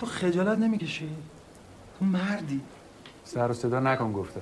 [0.00, 1.08] تو خجالت نمی‌کشی؟
[1.98, 2.60] تو مردی.
[3.24, 4.40] سر و صدا نکن گفته.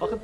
[0.00, 0.16] آخه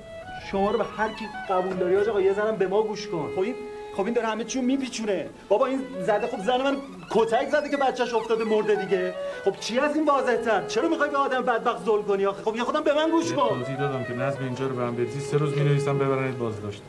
[0.51, 3.31] شما رو به هر کی قبول داری آقا یه زنم به ما گوش کن.
[3.35, 3.55] خب این
[3.97, 5.29] خب این داره همه چیو میپیچونه.
[5.49, 6.77] بابا این زده خب زن من
[7.11, 9.15] کتک زده که بچهش افتاده مرده دیگه.
[9.45, 12.65] خب چی از این واضح‌تر؟ چرا می‌خوای به آدم بدبخت ظلم کنی آخه؟ خب یه
[12.65, 13.49] خودم به من گوش کن.
[13.49, 16.83] توضیح دادم که نظم اینجا رو به هم بریزی سه روز می‌نویسم ببرنید بازداشت.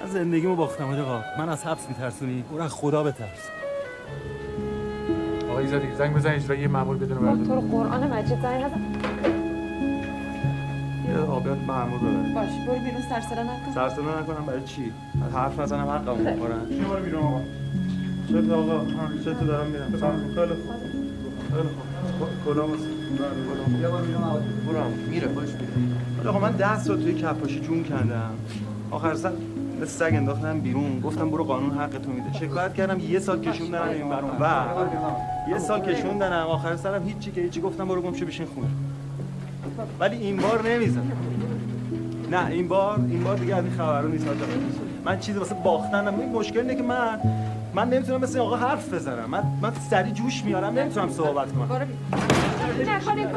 [0.00, 1.22] من زندگیمو باختم آقا.
[1.38, 3.50] من از حبس میترسونی؟ برو از خدا بترس.
[5.58, 8.80] آقا ایزدی زنگ بزن اجرا یه مأمور بدون برده تو رو قرآن مجید زنگ نزن.
[11.08, 13.72] یه آبیات مأمور ببر باش برو بیرون سرسره نکن.
[13.74, 14.92] سرسنه نکنم برای چی؟
[15.32, 17.40] حرف نزنم حقمو بخورن شما رو بیرون آقا؟
[18.28, 18.80] چه آقا؟
[19.24, 19.86] چه تو دارم میرم.
[19.90, 20.76] خیلی خوب.
[21.50, 21.68] خیلی
[22.18, 22.28] خوب.
[22.44, 22.64] کلا
[23.80, 24.38] یه بار بیرون آقا.
[24.38, 25.10] برو.
[25.10, 25.26] میره.
[25.28, 25.48] باش
[26.18, 28.30] میره آقا من 10 سال توی کفاشی جون کندم.
[28.90, 29.32] آخر سر
[29.82, 31.00] مثل سگ انداختم بیرون.
[31.00, 34.30] گفتم برو قانون حق تو میده شکایت کردم؟ یه سال کشوندنم این برون.
[34.40, 34.64] و
[35.50, 36.46] یه سال کشوندنم.
[36.46, 38.68] آخر سرم هیچی که هیچی گفتم برو گم شو بشین خونه.
[40.00, 41.12] ولی این بار نمی‌زنم
[42.30, 44.26] نه این بار این بار دیگه از این خبرو نیست
[45.04, 46.20] من چیزی واسه باختنم.
[46.20, 47.20] این مشکل اینه که من
[47.74, 49.30] من نمی‌تونم مثل آقا حرف بزنم.
[49.30, 51.86] من من سری جوش میارم نمی‌تونم صحبت کنم.
[52.78, 53.28] بیرون نکن این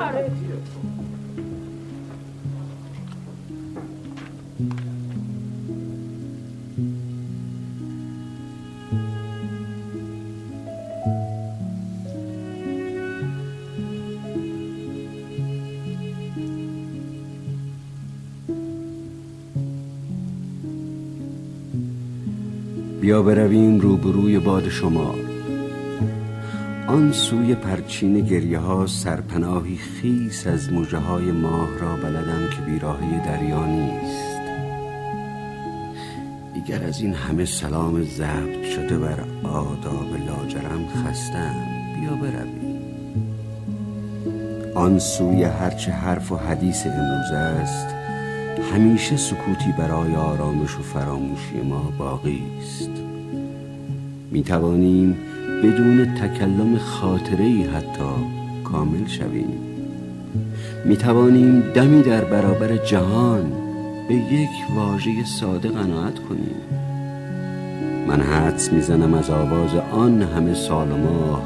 [23.11, 25.15] بیا برویم روبروی باد شما.
[26.87, 33.19] آن سوی پرچین گریه ها سرپناهی خیس از موجه های ماه را بلدم که بیراهی
[33.25, 34.41] دریا نیست.
[36.53, 41.55] دیگر از این همه سلام ضبط شده بر آداب لاجرم خستم.
[41.99, 42.81] بیا برویم.
[44.75, 48.00] آن سوی هرچه حرف و حدیث امروز است
[48.73, 52.89] همیشه سکوتی برای آرامش و فراموشی ما باقی است.
[54.31, 55.17] می توانیم
[55.63, 58.11] بدون تکلم خاطره ای حتی
[58.63, 59.53] کامل شویم.
[60.85, 63.51] می توانیم دمی در برابر جهان
[64.07, 66.55] به یک واژه ساده قناعت کنیم.
[68.07, 71.43] من حدس می‌زنم از آواز آن همه سال ماه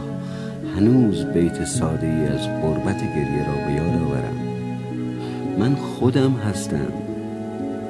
[0.75, 4.54] هنوز بیت ساده ای از قربت گریه را به یاد آورم.
[5.59, 6.93] من خودم هستم.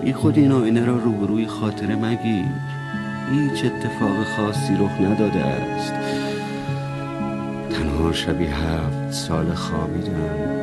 [0.04, 2.46] بی خود این آینه را روبروی خاطره مگیر.
[3.32, 5.94] هیچ اتفاق خاصی رخ نداده است.
[7.70, 10.55] تنها شبی هفت سال خوابیدم.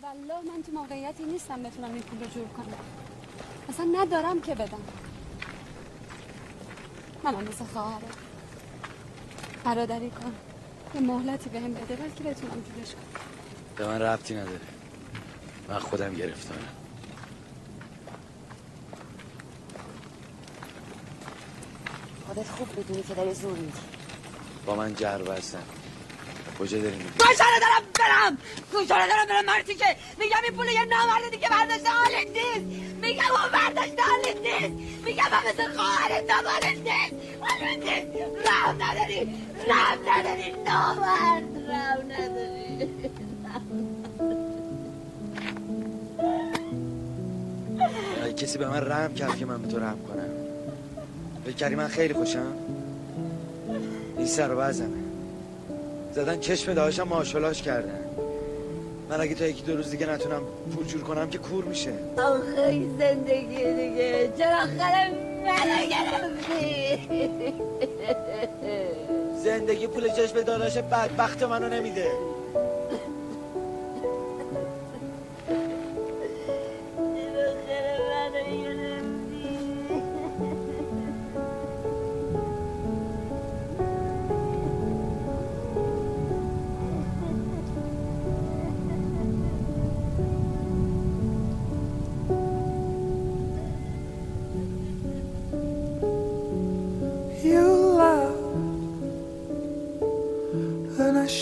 [0.00, 2.74] والله من تو موقعیتی نیستم بتونم این پول رو جور کنم.
[3.68, 4.82] اصلا ندارم که بدم.
[7.24, 8.06] منم مثل خواهره
[9.64, 10.34] برادری کن.
[10.94, 13.22] یه مهلتی بهم بده بلکه بتونم جورش کنم.
[13.76, 14.60] به من ربطی نداره.
[15.68, 16.68] من خودم گرفتارم.
[22.26, 23.78] خودت خوب بدونی که داری زور میدی.
[24.66, 25.62] با من جر بستن.
[26.62, 28.38] کجا داری میری کجا دارم برم
[28.72, 29.84] کجا دارم برم مرتی که
[30.18, 32.66] میگم این پول یه نامرده دیگه برداشته حالت نیست.
[33.02, 35.04] میگم اون برداشته حالت نیست.
[35.04, 37.14] میگم من مثل خواهرت نمالت نیست.
[37.40, 38.06] حالت نیست.
[38.48, 39.34] رحم نداری.
[39.68, 40.52] رحم نداری.
[40.66, 42.88] نامرد رحم نداری.
[48.36, 50.30] کسی به من رحم کرد که من به تو رحم کنم.
[51.44, 52.52] فکر کردی من خیلی خوشم؟
[54.18, 55.01] این سر و وزمه
[56.12, 57.98] زدن چشم داشتم ماشالاش کردن
[59.08, 60.42] من اگه تا یکی دو روز دیگه نتونم
[60.74, 61.92] پول جور کنم که کور میشه.
[62.18, 64.32] آخه زندگی دیگه.
[64.38, 65.10] چرا خاله
[65.44, 66.98] منو گرفتی؟
[69.44, 72.06] زندگی پول چشم داداش بدبخت منو نمیده.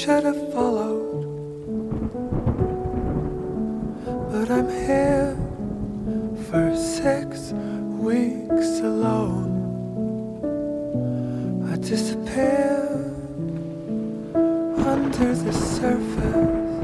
[0.01, 1.27] Should have followed.
[4.33, 5.37] But I'm here
[6.49, 7.53] for six
[8.07, 9.51] weeks alone.
[11.71, 13.15] I disappeared
[14.95, 16.81] under the surface.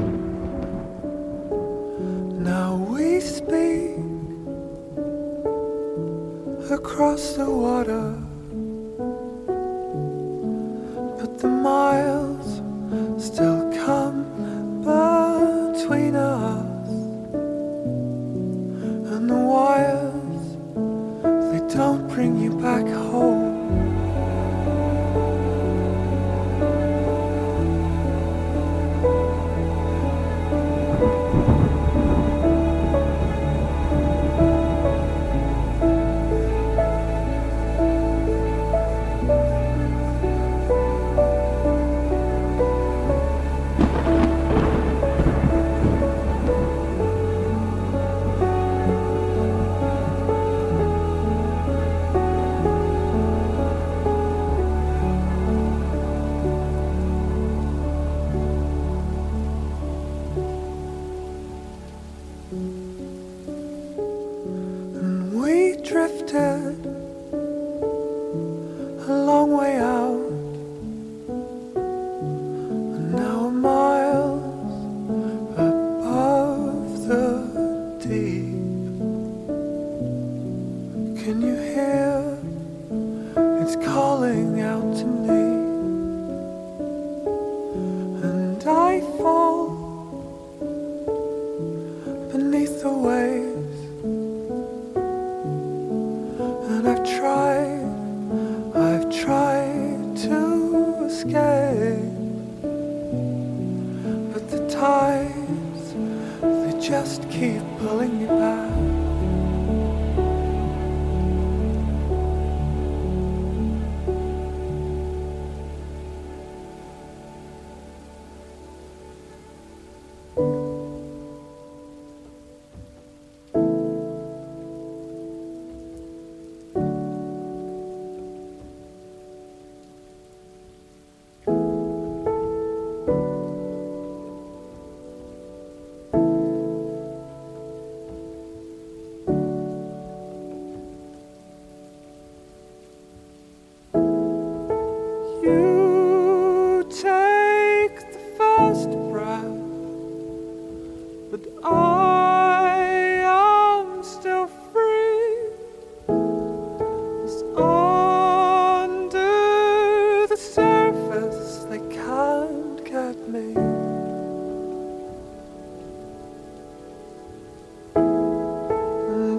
[2.51, 3.97] Now we speak
[6.69, 8.13] across the water.